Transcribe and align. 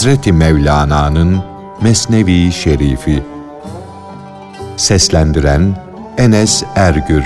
Hazreti 0.00 0.32
Mevlana'nın 0.32 1.42
Mesnevi 1.82 2.52
Şerifi. 2.52 3.22
Seslendiren 4.76 5.76
Enes 6.18 6.62
Ergür. 6.74 7.24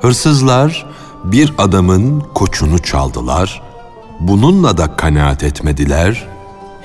Hırsızlar 0.00 0.86
bir 1.24 1.54
adamın 1.58 2.20
koçunu 2.34 2.78
çaldılar, 2.78 3.62
bununla 4.20 4.78
da 4.78 4.96
kanaat 4.96 5.42
etmediler, 5.42 6.28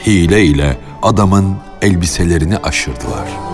hile 0.07 0.45
ile 0.45 0.77
adamın 1.01 1.55
elbiselerini 1.81 2.57
aşırdılar. 2.57 3.49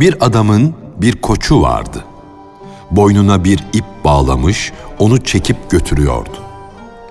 Bir 0.00 0.26
adamın 0.26 0.74
bir 0.96 1.22
koçu 1.22 1.62
vardı. 1.62 2.04
Boynuna 2.90 3.44
bir 3.44 3.64
ip 3.72 3.84
bağlamış, 4.04 4.72
onu 4.98 5.24
çekip 5.24 5.70
götürüyordu. 5.70 6.38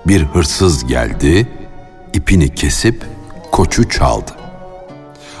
Bir 0.06 0.22
hırsız 0.22 0.86
geldi, 0.86 1.48
ipini 2.14 2.54
kesip 2.54 3.06
koçu 3.52 3.88
çaldı. 3.88 4.30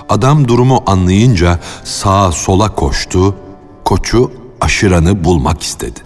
Adam 0.08 0.48
durumu 0.48 0.82
anlayınca 0.86 1.58
sağa 1.84 2.32
sola 2.32 2.74
koştu, 2.74 3.34
koçu 3.84 4.32
aşıranı 4.60 5.24
bulmak 5.24 5.62
istedi. 5.62 6.00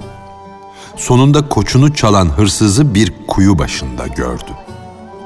Sonunda 0.96 1.48
koçunu 1.48 1.94
çalan 1.94 2.26
hırsızı 2.26 2.94
bir 2.94 3.12
kuyu 3.28 3.58
başında 3.58 4.06
gördü. 4.06 4.52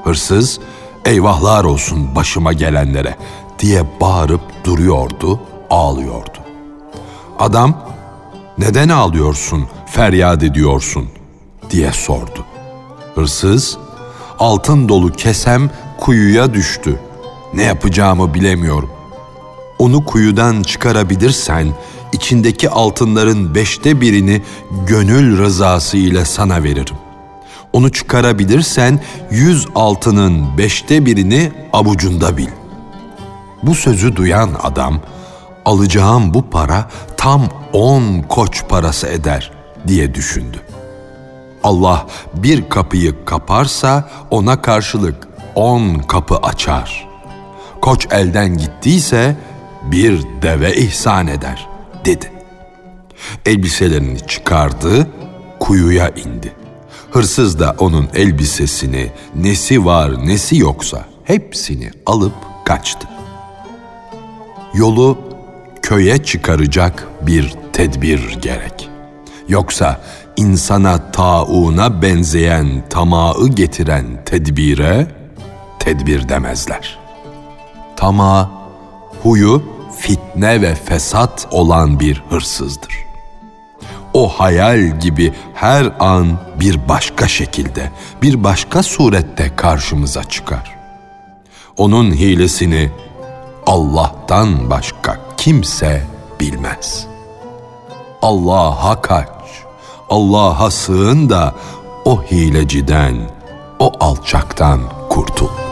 Hırsız, 0.03 0.59
eyvahlar 1.05 1.63
olsun 1.63 2.15
başıma 2.15 2.53
gelenlere 2.53 3.15
diye 3.59 3.83
bağırıp 4.01 4.41
duruyordu, 4.63 5.39
ağlıyordu. 5.69 6.37
Adam, 7.39 7.77
neden 8.57 8.89
ağlıyorsun, 8.89 9.67
feryat 9.85 10.43
ediyorsun 10.43 11.09
diye 11.69 11.91
sordu. 11.91 12.45
Hırsız, 13.15 13.77
altın 14.39 14.89
dolu 14.89 15.11
kesem 15.11 15.69
kuyuya 15.99 16.53
düştü. 16.53 16.99
Ne 17.53 17.63
yapacağımı 17.63 18.33
bilemiyorum. 18.33 18.89
Onu 19.79 20.05
kuyudan 20.05 20.63
çıkarabilirsen 20.63 21.67
içindeki 22.13 22.69
altınların 22.69 23.55
beşte 23.55 24.01
birini 24.01 24.41
gönül 24.87 25.37
rızası 25.37 25.97
ile 25.97 26.25
sana 26.25 26.63
veririm. 26.63 26.95
Onu 27.73 27.91
çıkarabilirsen 27.91 28.99
yüz 29.31 29.67
altının 29.75 30.57
beşte 30.57 31.05
birini 31.05 31.51
avucunda 31.73 32.37
bil. 32.37 32.47
Bu 33.63 33.75
sözü 33.75 34.15
duyan 34.15 34.49
adam, 34.63 34.99
alacağım 35.67 36.33
bu 36.33 36.49
para 36.49 36.89
tam 37.17 37.49
on 37.73 38.21
koç 38.21 38.63
parası 38.69 39.07
eder 39.07 39.51
diye 39.87 40.13
düşündü. 40.13 40.57
Allah 41.63 42.07
bir 42.33 42.69
kapıyı 42.69 43.25
kaparsa 43.25 44.09
ona 44.31 44.61
karşılık 44.61 45.27
on 45.55 45.93
kapı 45.93 46.37
açar. 46.37 47.07
Koç 47.81 48.07
elden 48.11 48.57
gittiyse 48.57 49.35
bir 49.83 50.23
deve 50.41 50.75
ihsan 50.75 51.27
eder 51.27 51.67
dedi. 52.05 52.31
Elbiselerini 53.45 54.27
çıkardı, 54.27 55.07
kuyuya 55.59 56.09
indi. 56.09 56.53
Hırsız 57.11 57.59
da 57.59 57.75
onun 57.79 58.09
elbisesini, 58.13 59.11
nesi 59.35 59.85
var 59.85 60.27
nesi 60.27 60.57
yoksa 60.57 61.05
hepsini 61.23 61.91
alıp 62.05 62.33
kaçtı. 62.65 63.07
Yolu 64.73 65.17
köye 65.87 66.23
çıkaracak 66.23 67.07
bir 67.21 67.53
tedbir 67.73 68.37
gerek. 68.41 68.89
Yoksa 69.47 70.01
insana 70.37 71.11
tauna 71.11 72.01
benzeyen 72.01 72.83
tamağı 72.89 73.47
getiren 73.47 74.05
tedbire 74.25 75.07
tedbir 75.79 76.29
demezler. 76.29 76.99
Tama 77.95 78.51
huyu 79.23 79.63
fitne 79.99 80.61
ve 80.61 80.75
fesat 80.75 81.47
olan 81.51 81.99
bir 81.99 82.23
hırsızdır. 82.29 82.93
O 84.13 84.29
hayal 84.29 84.99
gibi 84.99 85.33
her 85.53 85.91
an 85.99 86.39
bir 86.59 86.89
başka 86.89 87.27
şekilde, 87.27 87.91
bir 88.21 88.43
başka 88.43 88.83
surette 88.83 89.55
karşımıza 89.55 90.23
çıkar. 90.23 90.75
Onun 91.77 92.11
hilesini 92.11 92.91
Allah'tan 93.65 94.69
başka 94.69 95.26
kimse 95.47 96.03
bilmez. 96.39 97.07
Allah'a 98.21 99.01
kaç, 99.01 99.29
Allah'a 100.09 100.71
sığın 100.71 101.29
da 101.29 101.55
o 102.05 102.23
hileciden, 102.23 103.15
o 103.79 103.91
alçaktan 103.99 104.79
kurtul. 105.09 105.66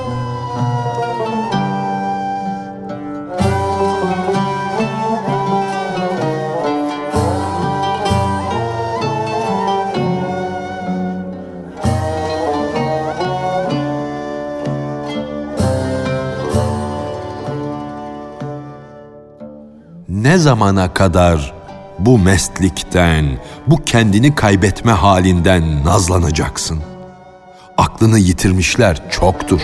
Zamana 20.46 20.94
kadar 20.94 21.54
bu 22.00 22.18
mestlikten, 22.18 23.26
bu 23.68 23.84
kendini 23.84 24.36
kaybetme 24.36 24.92
halinden 24.92 25.86
nazlanacaksın? 25.86 26.80
Aklını 27.78 28.20
yitirmişler 28.20 29.10
çoktur. 29.10 29.62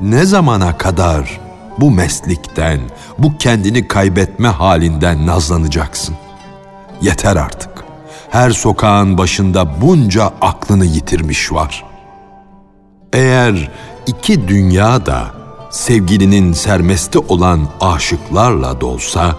Ne 0.00 0.24
zamana 0.24 0.78
kadar 0.78 1.40
bu 1.78 1.90
meslikten, 1.90 2.80
bu 3.18 3.38
kendini 3.38 3.88
kaybetme 3.88 4.48
halinden 4.48 5.26
nazlanacaksın? 5.26 6.16
Yeter 7.02 7.36
artık. 7.36 7.71
Her 8.32 8.50
sokağın 8.50 9.18
başında 9.18 9.80
bunca 9.80 10.30
aklını 10.40 10.84
yitirmiş 10.84 11.52
var. 11.52 11.84
Eğer 13.12 13.70
iki 14.06 14.48
dünya 14.48 15.06
da 15.06 15.24
sevgilinin 15.70 16.52
sermesti 16.52 17.18
olan 17.18 17.68
aşıklarla 17.80 18.80
dolsa, 18.80 19.36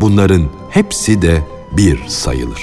bunların 0.00 0.42
hepsi 0.70 1.22
de 1.22 1.42
bir 1.72 2.08
sayılır. 2.08 2.62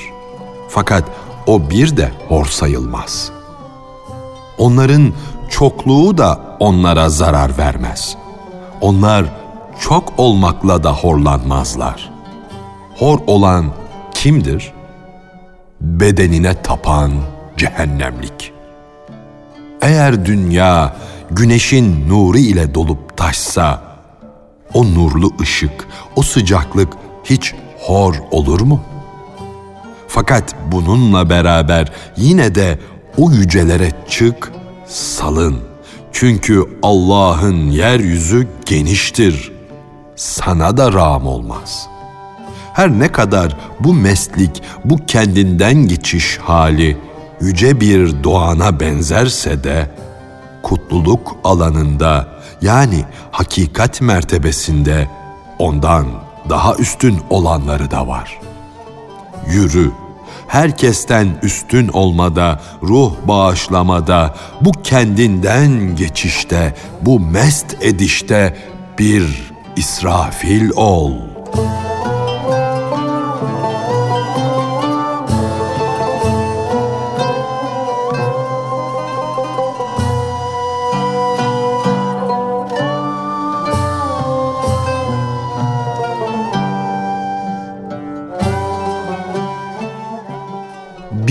Fakat 0.70 1.04
o 1.48 1.70
bir 1.70 1.98
de 1.98 2.12
hor 2.28 2.46
sayılmaz. 2.46 3.32
Onların 4.58 5.14
çokluğu 5.50 6.18
da 6.18 6.58
onlara 6.60 7.10
zarar 7.10 7.58
vermez. 7.58 8.18
Onlar 8.82 9.26
çok 9.80 10.14
olmakla 10.18 10.84
da 10.84 10.94
horlanmazlar. 10.94 12.12
Hor 13.00 13.20
olan 13.28 13.72
kimdir? 14.14 14.77
Bedenine 15.88 16.62
tapan 16.62 17.12
cehennemlik. 17.58 18.54
Eğer 19.82 20.26
dünya 20.26 20.96
güneşin 21.32 22.10
nuru 22.10 22.38
ile 22.38 22.76
dolup 22.76 23.18
taşsa, 23.18 23.82
o 24.74 24.86
nurlu 24.86 25.32
ışık, 25.42 25.88
o 26.16 26.22
sıcaklık 26.22 26.94
hiç 27.24 27.54
hor 27.80 28.16
olur 28.32 28.62
mu? 28.62 28.82
Fakat 30.08 30.56
bununla 30.72 31.30
beraber 31.30 31.92
yine 32.18 32.56
de 32.56 32.80
o 33.18 33.32
yücelere 33.32 33.92
çık, 34.10 34.52
salın. 34.88 35.60
Çünkü 36.12 36.64
Allah'ın 36.84 37.70
yeryüzü 37.70 38.48
geniştir. 38.66 39.52
Sana 40.16 40.78
da 40.78 40.94
rağm 40.94 41.28
olmaz. 41.28 41.88
Her 42.78 42.90
ne 42.90 43.12
kadar 43.12 43.58
bu 43.80 43.94
meslik, 43.94 44.64
bu 44.86 45.06
kendinden 45.06 45.88
geçiş 45.88 46.38
hali 46.38 46.98
yüce 47.42 47.82
bir 47.82 48.24
doğana 48.24 48.80
benzerse 48.80 49.64
de 49.64 49.92
kutluluk 50.64 51.36
alanında 51.44 52.28
yani 52.62 53.06
hakikat 53.32 54.02
mertebesinde 54.02 55.08
ondan 55.60 56.06
daha 56.50 56.76
üstün 56.76 57.20
olanları 57.30 57.92
da 57.92 58.08
var. 58.08 58.40
Yürü, 59.48 59.92
her 60.48 60.62
herkesten 60.62 61.28
üstün 61.44 61.88
olmada, 61.88 62.60
ruh 62.84 63.14
bağışlamada, 63.28 64.36
bu 64.62 64.72
kendinden 64.72 65.96
geçişte, 65.96 66.76
bu 67.02 67.20
mest 67.20 67.76
edişte 67.82 68.58
bir 69.00 69.54
İsrafil 69.76 70.70
ol.'' 70.76 71.38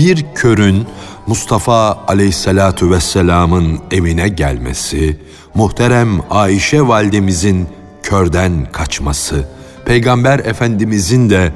Bir 0.07 0.25
körün 0.35 0.87
Mustafa 1.27 2.03
aleyhissalatu 2.07 2.91
vesselamın 2.91 3.79
evine 3.91 4.29
gelmesi, 4.29 5.17
muhterem 5.53 6.19
Ayşe 6.29 6.87
validemizin 6.87 7.67
körden 8.03 8.71
kaçması, 8.71 9.47
Peygamber 9.85 10.39
Efendimizin 10.39 11.29
de 11.29 11.53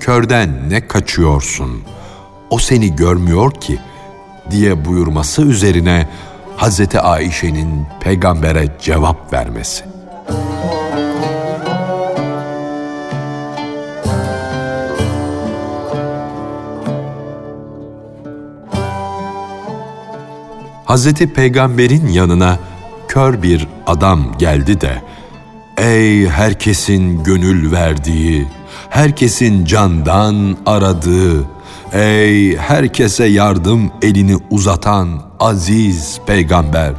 körden 0.00 0.70
ne 0.70 0.88
kaçıyorsun, 0.88 1.82
o 2.50 2.58
seni 2.58 2.96
görmüyor 2.96 3.50
ki 3.50 3.78
diye 4.50 4.84
buyurması 4.84 5.42
üzerine 5.42 6.08
Hazreti 6.56 7.00
Ayşe'nin 7.00 7.86
peygambere 8.00 8.68
cevap 8.80 9.32
vermesi. 9.32 9.93
Hazreti 20.94 21.32
Peygamber'in 21.32 22.08
yanına 22.08 22.58
kör 23.08 23.42
bir 23.42 23.68
adam 23.86 24.38
geldi 24.38 24.80
de 24.80 25.02
Ey 25.76 26.28
herkesin 26.28 27.24
gönül 27.24 27.72
verdiği, 27.72 28.46
herkesin 28.90 29.64
candan 29.64 30.56
aradığı, 30.66 31.44
ey 31.92 32.56
herkese 32.56 33.24
yardım 33.24 33.90
elini 34.02 34.36
uzatan 34.50 35.22
aziz 35.40 36.20
peygamber 36.26 36.94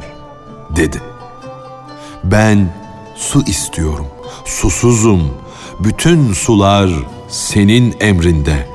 dedi. 0.76 1.00
Ben 2.24 2.74
su 3.14 3.42
istiyorum, 3.46 4.06
susuzum, 4.44 5.34
bütün 5.80 6.32
sular 6.32 6.90
senin 7.28 7.94
emrinde. 8.00 8.68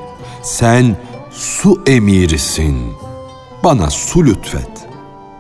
Sen 0.44 0.98
su 1.32 1.82
emirisin, 1.88 2.94
bana 3.64 3.90
su 3.90 4.26
lütfet 4.26 4.91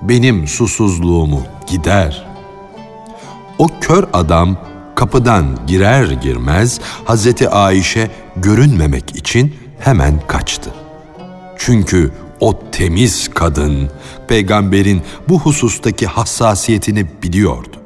benim 0.01 0.47
susuzluğumu 0.47 1.41
gider. 1.67 2.27
O 3.57 3.67
kör 3.81 4.07
adam 4.13 4.57
kapıdan 4.95 5.45
girer 5.67 6.11
girmez 6.11 6.79
Hazreti 7.05 7.49
Ayşe 7.49 8.11
görünmemek 8.35 9.15
için 9.15 9.55
hemen 9.79 10.27
kaçtı. 10.27 10.71
Çünkü 11.57 12.11
o 12.39 12.59
temiz 12.71 13.29
kadın 13.33 13.89
peygamberin 14.27 15.01
bu 15.29 15.39
husustaki 15.39 16.07
hassasiyetini 16.07 17.07
biliyordu. 17.23 17.77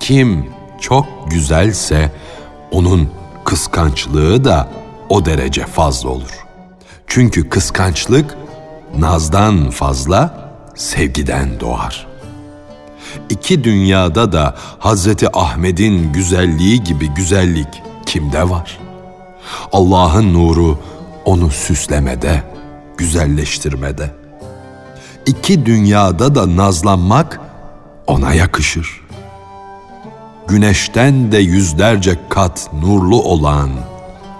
Kim 0.00 0.46
çok 0.80 1.06
güzelse 1.30 2.12
onun 2.70 3.10
kıskançlığı 3.44 4.44
da 4.44 4.68
o 5.08 5.24
derece 5.24 5.66
fazla 5.66 6.08
olur. 6.08 6.46
Çünkü 7.06 7.48
kıskançlık 7.48 8.36
nazdan 8.98 9.70
fazla, 9.70 10.47
sevgiden 10.78 11.60
doğar. 11.60 12.06
İki 13.30 13.64
dünyada 13.64 14.32
da 14.32 14.54
Hazreti 14.78 15.36
Ahmet'in 15.36 16.12
güzelliği 16.12 16.84
gibi 16.84 17.08
güzellik 17.08 17.82
kimde 18.06 18.50
var? 18.50 18.78
Allah'ın 19.72 20.34
nuru 20.34 20.78
onu 21.24 21.50
süslemede, 21.50 22.42
güzelleştirmede. 22.98 24.10
İki 25.26 25.66
dünyada 25.66 26.34
da 26.34 26.56
nazlanmak 26.56 27.40
ona 28.06 28.34
yakışır. 28.34 29.00
Güneşten 30.48 31.32
de 31.32 31.38
yüzlerce 31.38 32.18
kat 32.28 32.70
nurlu 32.72 33.22
olan 33.22 33.70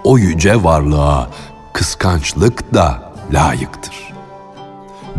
o 0.03 0.17
yüce 0.17 0.63
varlığa 0.63 1.29
kıskançlık 1.73 2.73
da 2.73 3.11
layıktır 3.33 4.09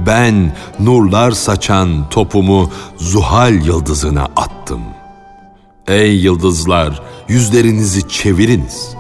ben 0.07 0.57
nurlar 0.81 1.31
saçan 1.31 2.09
topumu 2.11 2.71
Zuhal 2.97 3.53
yıldızına 3.67 4.25
attım. 4.37 4.81
Ey 5.87 6.17
yıldızlar, 6.17 7.03
yüzlerinizi 7.29 8.09
çeviriniz. 8.09 8.95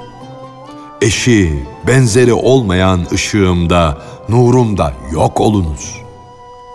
Eşi, 1.00 1.64
benzeri 1.86 2.32
olmayan 2.32 3.06
ışığımda, 3.12 3.98
nurumda 4.28 4.92
yok 5.12 5.40
olunuz. 5.40 5.96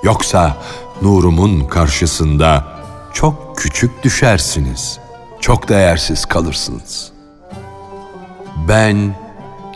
Yoksa 0.04 0.58
nurumun 1.02 1.68
karşısında 1.68 2.66
çok 3.14 3.58
küçük 3.58 4.04
düşersiniz, 4.04 5.00
çok 5.40 5.70
değersiz 5.70 6.26
kalırsınız. 6.26 7.12
Ben 8.68 9.16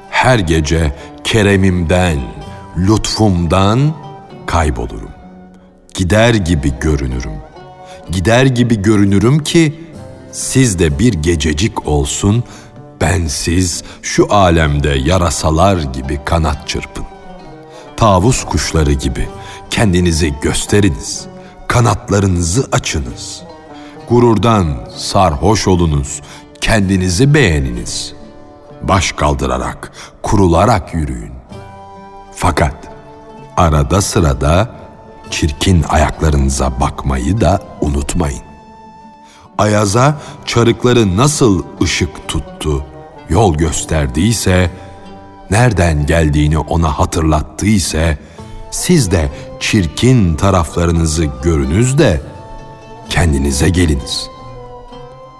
her 0.09 0.39
gece 0.39 0.95
keremimden, 1.23 2.19
lütfumdan 2.77 3.93
kaybolurum. 4.49 5.09
Gider 5.93 6.33
gibi 6.33 6.73
görünürüm. 6.79 7.37
Gider 8.11 8.45
gibi 8.45 8.81
görünürüm 8.81 9.43
ki 9.43 9.83
siz 10.31 10.79
de 10.79 10.99
bir 10.99 11.13
gececik 11.13 11.87
olsun 11.87 12.43
bensiz 13.01 13.83
şu 14.01 14.33
alemde 14.33 14.89
yarasalar 14.89 15.77
gibi 15.77 16.19
kanat 16.25 16.67
çırpın. 16.67 17.05
Tavus 17.97 18.43
kuşları 18.43 18.93
gibi 18.93 19.29
kendinizi 19.69 20.33
gösteriniz. 20.41 21.25
Kanatlarınızı 21.67 22.67
açınız. 22.71 23.41
Gururdan 24.09 24.89
sarhoş 24.97 25.67
olunuz. 25.67 26.21
Kendinizi 26.61 27.33
beğeniniz. 27.33 28.13
Baş 28.81 29.11
kaldırarak, 29.11 29.91
kurularak 30.21 30.93
yürüyün. 30.93 31.33
Fakat 32.35 32.88
arada 33.59 34.01
sırada 34.01 34.71
çirkin 35.29 35.85
ayaklarınıza 35.89 36.79
bakmayı 36.79 37.41
da 37.41 37.61
unutmayın. 37.81 38.41
Ayaza 39.57 40.15
çarıkları 40.45 41.17
nasıl 41.17 41.63
ışık 41.81 42.27
tuttu, 42.27 42.85
yol 43.29 43.55
gösterdiyse, 43.55 44.71
nereden 45.49 46.05
geldiğini 46.05 46.59
ona 46.59 46.99
hatırlattıysa, 46.99 48.17
siz 48.71 49.11
de 49.11 49.29
çirkin 49.59 50.35
taraflarınızı 50.35 51.25
görünüz 51.43 51.97
de 51.97 52.21
kendinize 53.09 53.69
geliniz. 53.69 54.27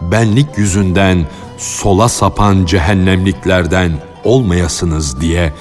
Benlik 0.01 0.57
yüzünden 0.57 1.25
sola 1.57 2.09
sapan 2.09 2.65
cehennemliklerden 2.65 3.91
olmayasınız 4.23 5.21
diye 5.21 5.53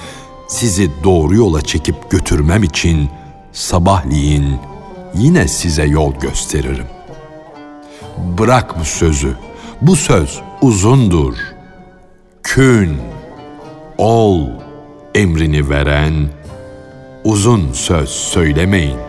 sizi 0.49 0.91
doğru 1.03 1.35
yola 1.35 1.61
çekip 1.61 2.09
götürmem 2.09 2.63
için 2.63 3.09
sabahleyin 3.51 4.57
yine 5.13 5.47
size 5.47 5.83
yol 5.83 6.13
gösteririm. 6.13 6.87
Bırak 8.17 8.79
bu 8.79 8.85
sözü. 8.85 9.35
Bu 9.81 9.95
söz 9.95 10.41
uzundur. 10.61 11.33
Kün, 12.43 12.97
ol 13.97 14.47
emrini 15.15 15.69
veren 15.69 16.13
uzun 17.23 17.73
söz 17.73 18.09
söylemeyin. 18.09 19.08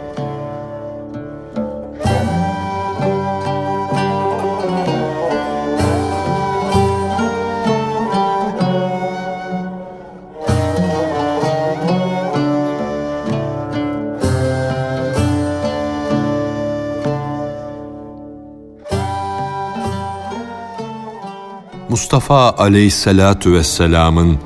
Mustafa 22.12 22.64
aleyhissalatu 22.64 23.52
vesselamın 23.52 24.38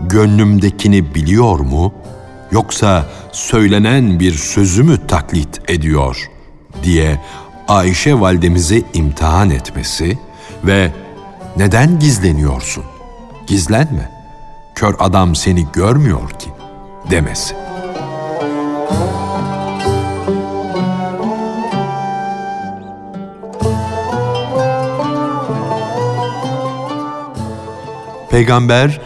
gönlümdekini 0.00 1.14
biliyor 1.14 1.60
mu 1.60 1.92
yoksa 2.50 3.06
söylenen 3.32 4.20
bir 4.20 4.32
sözü 4.32 4.82
mü 4.82 5.06
taklit 5.06 5.70
ediyor 5.70 6.30
diye 6.82 7.20
Ayşe 7.68 8.20
validemizi 8.20 8.84
imtihan 8.94 9.50
etmesi 9.50 10.18
ve 10.64 10.92
neden 11.56 11.98
gizleniyorsun? 11.98 12.84
Gizlenme. 13.46 14.10
kör 14.74 14.94
adam 14.98 15.34
seni 15.34 15.66
görmüyor 15.72 16.30
ki 16.30 16.50
demesi. 17.10 17.54
Peygamber 28.30 29.00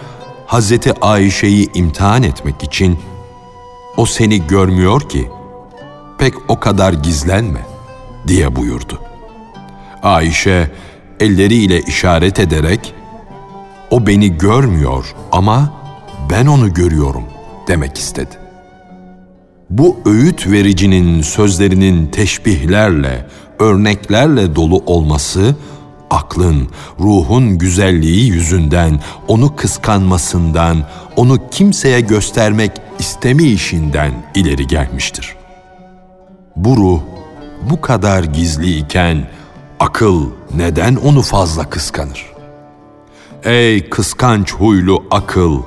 Hazreti 0.46 0.92
Ayşe'yi 1.00 1.70
imtihan 1.74 2.22
etmek 2.22 2.62
için 2.62 2.98
o 3.96 4.06
seni 4.06 4.46
görmüyor 4.46 5.08
ki 5.08 5.28
pek 6.18 6.34
o 6.48 6.60
kadar 6.60 6.92
gizlenme 6.92 7.60
diye 8.26 8.56
buyurdu. 8.56 9.00
Ayşe 10.02 10.70
elleriyle 11.20 11.80
işaret 11.80 12.40
ederek 12.40 12.94
o 13.90 14.06
beni 14.06 14.38
görmüyor 14.38 15.14
ama 15.32 15.72
ben 16.30 16.46
onu 16.46 16.74
görüyorum 16.74 17.24
demek 17.68 17.98
istedi. 17.98 18.38
Bu 19.70 19.96
öğüt 20.06 20.46
vericinin 20.46 21.22
sözlerinin 21.22 22.06
teşbihlerle, 22.06 23.26
örneklerle 23.58 24.56
dolu 24.56 24.82
olması 24.86 25.56
aklın, 26.10 26.68
ruhun 27.00 27.58
güzelliği 27.58 28.28
yüzünden, 28.28 29.00
onu 29.28 29.56
kıskanmasından, 29.56 30.88
onu 31.16 31.50
kimseye 31.50 32.00
göstermek 32.00 32.72
istemeyişinden 32.98 34.12
ileri 34.34 34.66
gelmiştir. 34.66 35.36
Bu 36.56 36.76
ruh 36.76 37.00
bu 37.70 37.80
kadar 37.80 38.24
gizli 38.24 38.76
iken 38.76 39.30
akıl 39.80 40.30
neden 40.54 40.96
onu 40.96 41.22
fazla 41.22 41.70
kıskanır? 41.70 42.26
Ey 43.44 43.88
kıskanç 43.88 44.52
huylu 44.54 45.04
akıl, 45.10 45.62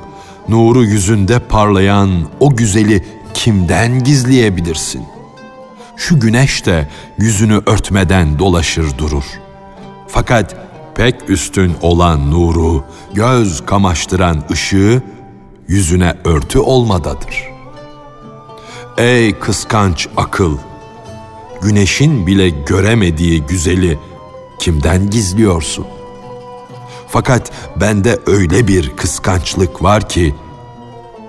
nuru 0.50 0.84
yüzünde 0.84 1.40
parlayan 1.40 2.10
o 2.40 2.56
güzeli 2.56 3.06
kimden 3.34 4.04
gizleyebilirsin? 4.04 5.04
Şu 5.98 6.20
güneş 6.20 6.66
de 6.66 6.88
yüzünü 7.18 7.62
örtmeden 7.66 8.40
dolaşır 8.40 8.98
durur. 8.98 9.24
Fakat 10.08 10.56
pek 10.96 11.30
üstün 11.30 11.74
olan 11.82 12.32
nuru, 12.32 12.84
göz 13.14 13.66
kamaştıran 13.66 14.44
ışığı 14.52 15.02
yüzüne 15.68 16.16
örtü 16.26 16.60
olmadadır. 16.60 17.44
Ey 18.98 19.40
kıskanç 19.40 20.08
akıl! 20.18 20.58
Güneşin 21.62 22.28
bile 22.28 22.50
göremediği 22.50 23.42
güzeli 23.42 24.00
kimden 24.60 25.10
gizliyorsun? 25.10 25.86
Fakat 27.08 27.52
bende 27.76 28.20
öyle 28.26 28.68
bir 28.68 28.90
kıskançlık 28.90 29.84
var 29.84 30.10
ki 30.10 30.36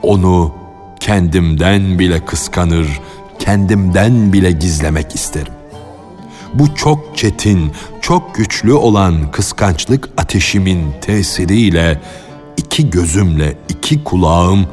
onu 0.02 0.54
kendimden 1.00 1.98
bile 1.98 2.24
kıskanır, 2.24 3.00
kendimden 3.38 4.32
bile 4.32 4.50
gizlemek 4.52 5.14
isterim. 5.14 5.57
Bu 6.54 6.74
çok 6.74 7.16
çetin, 7.16 7.72
çok 8.00 8.34
güçlü 8.34 8.72
olan 8.72 9.30
kıskançlık 9.30 10.08
ateşimin 10.16 10.92
tesiriyle 11.00 12.00
iki 12.56 12.90
gözümle 12.90 13.58
iki 13.68 14.04
kulağım 14.04 14.66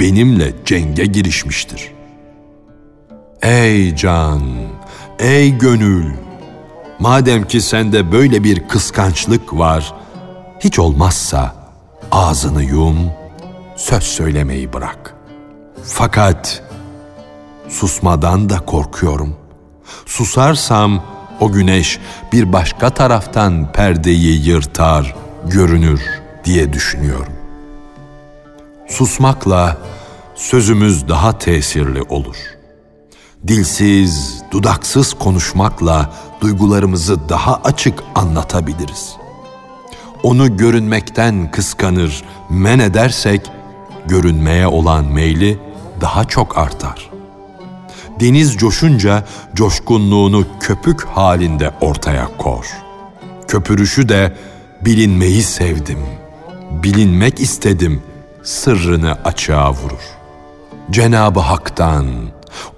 benimle 0.00 0.52
cenge 0.64 1.04
girişmiştir. 1.04 1.92
Ey 3.42 3.96
can, 3.96 4.42
ey 5.18 5.58
gönül, 5.58 6.12
madem 6.98 7.44
ki 7.44 7.60
sende 7.60 8.12
böyle 8.12 8.44
bir 8.44 8.68
kıskançlık 8.68 9.54
var, 9.54 9.94
hiç 10.60 10.78
olmazsa 10.78 11.54
ağzını 12.10 12.62
yum, 12.62 12.96
söz 13.76 14.02
söylemeyi 14.02 14.72
bırak. 14.72 15.14
Fakat 15.84 16.62
susmadan 17.68 18.50
da 18.50 18.58
korkuyorum. 18.58 19.36
Susarsam 20.06 21.02
o 21.42 21.52
güneş 21.52 21.98
bir 22.32 22.52
başka 22.52 22.90
taraftan 22.90 23.72
perdeyi 23.72 24.48
yırtar, 24.48 25.14
görünür 25.44 26.02
diye 26.44 26.72
düşünüyorum. 26.72 27.32
Susmakla 28.88 29.76
sözümüz 30.34 31.08
daha 31.08 31.38
tesirli 31.38 32.02
olur. 32.02 32.36
Dilsiz, 33.46 34.42
dudaksız 34.50 35.14
konuşmakla 35.14 36.12
duygularımızı 36.40 37.28
daha 37.28 37.60
açık 37.64 38.02
anlatabiliriz. 38.14 39.16
Onu 40.22 40.56
görünmekten 40.56 41.50
kıskanır, 41.50 42.24
men 42.50 42.78
edersek 42.78 43.50
görünmeye 44.06 44.66
olan 44.66 45.04
meyli 45.04 45.58
daha 46.00 46.24
çok 46.24 46.58
artar. 46.58 47.11
Deniz 48.20 48.56
coşunca 48.56 49.24
coşkunluğunu 49.54 50.46
köpük 50.60 51.04
halinde 51.04 51.70
ortaya 51.80 52.28
kor. 52.38 52.66
Köpürüşü 53.48 54.08
de 54.08 54.36
bilinmeyi 54.80 55.42
sevdim, 55.42 55.98
bilinmek 56.70 57.40
istedim 57.40 58.02
sırrını 58.42 59.12
açığa 59.24 59.72
vurur. 59.72 60.02
Cenabı 60.90 61.40
Hak'tan, 61.40 62.06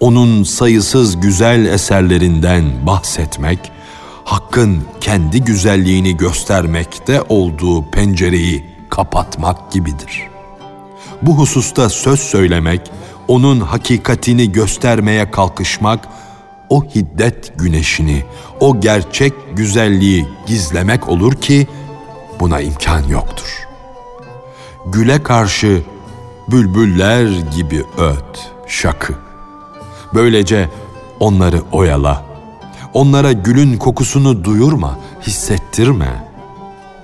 onun 0.00 0.42
sayısız 0.42 1.20
güzel 1.20 1.64
eserlerinden 1.64 2.86
bahsetmek, 2.86 3.58
Hakk'ın 4.24 4.84
kendi 5.00 5.44
güzelliğini 5.44 6.16
göstermekte 6.16 7.22
olduğu 7.28 7.90
pencereyi 7.90 8.64
kapatmak 8.90 9.72
gibidir. 9.72 10.22
Bu 11.22 11.38
hususta 11.38 11.88
söz 11.90 12.20
söylemek, 12.20 12.80
onun 13.28 13.60
hakikatini 13.60 14.52
göstermeye 14.52 15.30
kalkışmak, 15.30 16.08
o 16.68 16.84
hiddet 16.84 17.58
güneşini, 17.58 18.24
o 18.60 18.80
gerçek 18.80 19.32
güzelliği 19.56 20.26
gizlemek 20.46 21.08
olur 21.08 21.32
ki 21.32 21.66
buna 22.40 22.60
imkan 22.60 23.02
yoktur. 23.08 23.66
Güle 24.86 25.22
karşı 25.22 25.82
bülbüller 26.48 27.24
gibi 27.56 27.84
öt, 27.98 28.50
şakı. 28.66 29.14
Böylece 30.14 30.68
onları 31.20 31.62
oyala. 31.72 32.24
Onlara 32.94 33.32
gülün 33.32 33.76
kokusunu 33.76 34.44
duyurma, 34.44 34.98
hissettirme. 35.26 36.24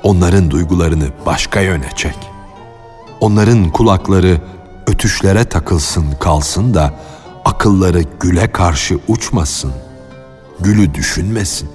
Onların 0.02 0.50
duygularını 0.50 1.08
başka 1.26 1.60
yöne 1.60 1.88
çek. 1.96 2.16
Onların 3.20 3.70
kulakları 3.70 4.40
ötüşlere 4.90 5.44
takılsın 5.44 6.06
kalsın 6.20 6.74
da 6.74 6.94
akılları 7.44 8.02
güle 8.20 8.52
karşı 8.52 8.98
uçmasın, 9.08 9.72
gülü 10.60 10.94
düşünmesin. 10.94 11.70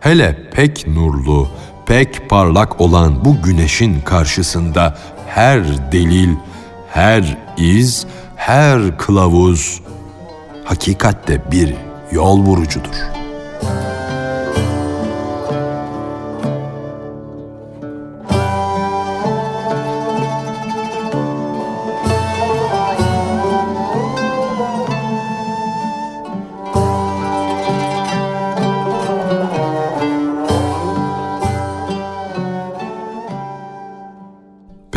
Hele 0.00 0.50
pek 0.50 0.86
nurlu, 0.86 1.48
pek 1.86 2.30
parlak 2.30 2.80
olan 2.80 3.24
bu 3.24 3.42
güneşin 3.42 4.00
karşısında 4.00 4.98
her 5.26 5.92
delil, 5.92 6.34
her 6.88 7.38
iz, 7.56 8.06
her 8.36 8.98
kılavuz 8.98 9.80
hakikatte 10.64 11.50
bir 11.52 11.74
yol 12.12 12.38
vurucudur.'' 12.38 13.19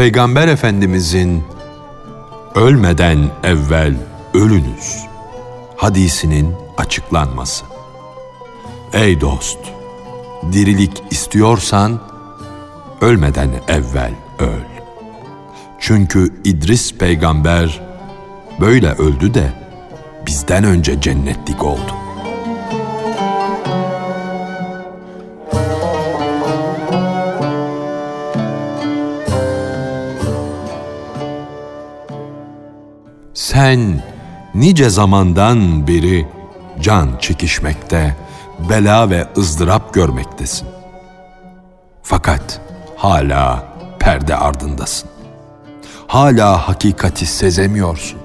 Peygamber 0.04 0.48
Efendimizin 0.48 1.44
ölmeden 2.56 3.30
evvel 3.44 3.96
ölünüz 4.34 5.06
hadisinin 5.78 6.56
açıklanması. 6.78 7.66
Ey 8.94 9.22
dost, 9.22 9.60
dirilik 10.52 11.04
istiyorsan 11.12 12.00
ölmeden 13.02 13.50
evvel 13.68 14.14
öl. 14.40 14.64
Çünkü 15.80 16.34
İdris 16.44 16.94
peygamber 16.94 17.82
böyle 18.60 18.92
öldü 18.92 19.34
de 19.34 19.54
bizden 20.26 20.64
önce 20.64 21.02
cennetlik 21.02 21.64
oldu. 21.64 22.03
Sen 33.54 34.04
nice 34.56 34.90
zamandan 34.90 35.88
beri 35.88 36.28
can 36.82 37.18
çekişmekte, 37.20 38.16
bela 38.70 39.10
ve 39.10 39.28
ızdırap 39.38 39.94
görmektesin. 39.94 40.68
Fakat 42.04 42.62
hala 42.96 43.68
perde 44.00 44.36
ardındasın. 44.36 45.10
hala 46.08 46.68
hakikati 46.68 47.26
sezemiyorsun. 47.26 48.20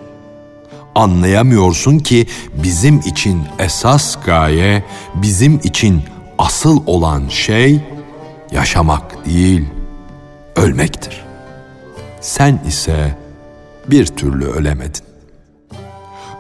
Anlayamıyorsun 0.95 1.99
ki 1.99 2.27
bizim 2.63 2.99
için 3.01 3.43
esas 3.59 4.17
gaye, 4.27 4.85
bizim 5.15 5.61
için 5.65 6.03
asıl 6.39 6.83
olan 6.87 7.29
şey 7.29 7.81
yaşamak 8.53 9.27
değil, 9.27 9.65
ölmektir. 10.57 11.25
Sen 12.21 12.61
ise 12.67 13.19
bir 13.87 14.07
türlü 14.07 14.47
ölemedin. 14.47 15.08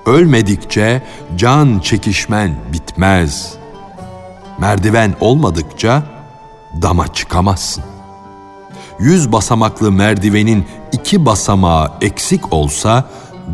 Ölmedikçe 0.08 1.02
can 1.36 1.78
çekişmen 1.78 2.54
bitmez. 2.72 3.54
Merdiven 4.58 5.14
olmadıkça 5.20 6.02
dama 6.82 7.12
çıkamazsın. 7.12 7.84
Yüz 8.98 9.32
basamaklı 9.32 9.92
merdivenin 9.92 10.66
iki 10.92 11.26
basamağı 11.26 11.92
eksik 12.00 12.52
olsa 12.52 13.04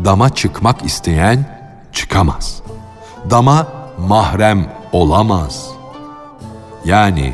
dama 0.05 0.29
çıkmak 0.29 0.85
isteyen 0.85 1.45
çıkamaz. 1.93 2.61
Dama 3.29 3.67
mahrem 3.99 4.73
olamaz. 4.91 5.69
Yani 6.85 7.33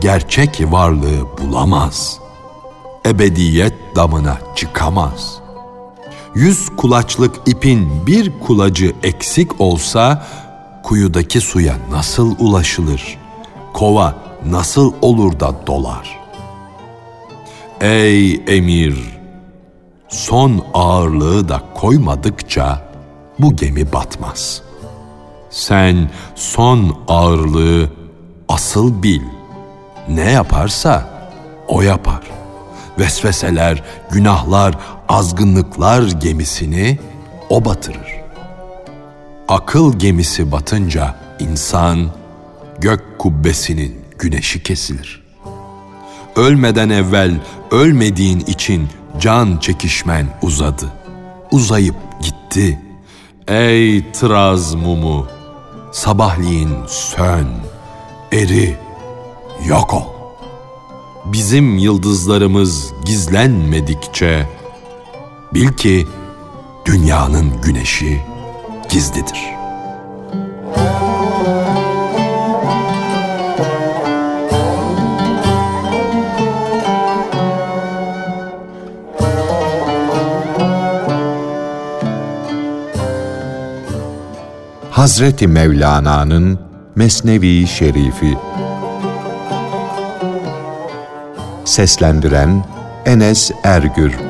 gerçek 0.00 0.72
varlığı 0.72 1.38
bulamaz. 1.38 2.18
Ebediyet 3.06 3.74
damına 3.96 4.38
çıkamaz. 4.56 5.39
Yüz 6.34 6.68
kulaçlık 6.76 7.36
ipin 7.46 8.06
bir 8.06 8.40
kulacı 8.40 8.92
eksik 9.02 9.60
olsa 9.60 10.26
kuyudaki 10.82 11.40
suya 11.40 11.76
nasıl 11.90 12.36
ulaşılır? 12.38 13.18
Kova 13.72 14.14
nasıl 14.46 14.92
olur 15.02 15.40
da 15.40 15.54
dolar? 15.66 16.18
Ey 17.80 18.34
emir! 18.46 19.20
Son 20.08 20.64
ağırlığı 20.74 21.48
da 21.48 21.62
koymadıkça 21.74 22.92
bu 23.38 23.56
gemi 23.56 23.92
batmaz. 23.92 24.62
Sen 25.50 26.10
son 26.34 26.96
ağırlığı 27.08 27.90
asıl 28.48 29.02
bil. 29.02 29.22
Ne 30.08 30.30
yaparsa 30.30 31.08
o 31.68 31.82
yapar. 31.82 32.20
Vesveseler, 32.98 33.84
günahlar, 34.10 34.78
azgınlıklar 35.10 36.02
gemisini 36.02 36.98
o 37.48 37.64
batırır. 37.64 38.20
Akıl 39.48 39.98
gemisi 39.98 40.52
batınca 40.52 41.16
insan 41.38 42.10
gök 42.78 43.18
kubbesinin 43.18 44.00
güneşi 44.18 44.62
kesilir. 44.62 45.22
Ölmeden 46.36 46.88
evvel 46.88 47.40
ölmediğin 47.70 48.40
için 48.40 48.88
can 49.20 49.58
çekişmen 49.58 50.26
uzadı. 50.42 50.92
Uzayıp 51.50 51.96
gitti. 52.22 52.80
Ey 53.48 54.12
tıraz 54.12 54.74
mumu, 54.74 55.26
sabahleyin 55.92 56.70
sön, 56.88 57.48
eri, 58.32 58.76
yok 59.66 59.94
ol. 59.94 60.06
Bizim 61.32 61.78
yıldızlarımız 61.78 62.92
gizlenmedikçe 63.04 64.46
bil 65.54 65.72
ki 65.72 66.06
dünyanın 66.84 67.62
güneşi 67.62 68.22
gizlidir.'' 68.88 69.60
Hazreti 85.00 85.48
Mevlana'nın 85.48 86.58
Mesnevi 86.94 87.66
Şerifi 87.66 88.38
Seslendiren 91.64 92.64
Enes 93.06 93.50
Ergür 93.64 94.29